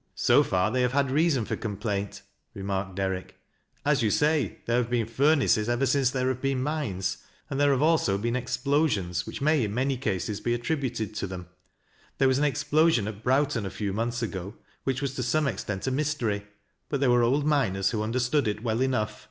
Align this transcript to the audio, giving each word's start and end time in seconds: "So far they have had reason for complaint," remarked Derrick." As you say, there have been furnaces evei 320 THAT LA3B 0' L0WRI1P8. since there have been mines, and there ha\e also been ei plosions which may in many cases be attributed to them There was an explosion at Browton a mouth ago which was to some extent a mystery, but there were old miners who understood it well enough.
"So 0.28 0.42
far 0.42 0.70
they 0.70 0.82
have 0.82 0.92
had 0.92 1.10
reason 1.10 1.46
for 1.46 1.56
complaint," 1.56 2.20
remarked 2.52 2.94
Derrick." 2.94 3.40
As 3.86 4.02
you 4.02 4.10
say, 4.10 4.58
there 4.66 4.76
have 4.76 4.90
been 4.90 5.06
furnaces 5.06 5.66
evei 5.66 5.76
320 5.88 5.88
THAT 5.88 5.88
LA3B 5.88 5.88
0' 5.88 5.88
L0WRI1P8. 5.88 5.88
since 5.88 6.10
there 6.10 6.28
have 6.28 6.42
been 6.42 6.62
mines, 6.62 7.16
and 7.48 7.58
there 7.58 7.74
ha\e 7.74 7.82
also 7.82 8.18
been 8.18 8.36
ei 8.36 8.42
plosions 8.42 9.26
which 9.26 9.40
may 9.40 9.64
in 9.64 9.72
many 9.72 9.96
cases 9.96 10.42
be 10.42 10.52
attributed 10.52 11.14
to 11.14 11.26
them 11.26 11.48
There 12.18 12.28
was 12.28 12.36
an 12.36 12.44
explosion 12.44 13.08
at 13.08 13.22
Browton 13.24 13.64
a 13.64 13.92
mouth 13.94 14.22
ago 14.22 14.56
which 14.84 15.00
was 15.00 15.14
to 15.14 15.22
some 15.22 15.48
extent 15.48 15.86
a 15.86 15.90
mystery, 15.90 16.46
but 16.90 17.00
there 17.00 17.10
were 17.10 17.22
old 17.22 17.46
miners 17.46 17.92
who 17.92 18.02
understood 18.02 18.46
it 18.46 18.62
well 18.62 18.82
enough. 18.82 19.26